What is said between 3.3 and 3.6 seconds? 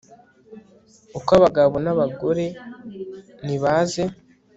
ni